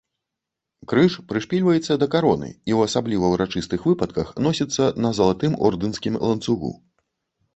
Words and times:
Крыж 0.91 1.17
прышпільваецца 1.31 1.97
да 2.03 2.07
кароны 2.15 2.47
і 2.47 2.55
ў 2.55 2.79
асабліва 2.89 3.25
ўрачыстых 3.33 3.85
выпадках 3.89 4.31
носіцца 4.47 4.87
на 5.05 5.11
залатым 5.17 5.53
ордэнскім 5.67 6.13
ланцугу. 6.25 6.73